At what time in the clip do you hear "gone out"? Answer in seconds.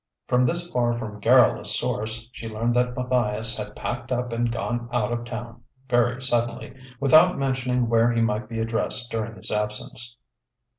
4.51-5.11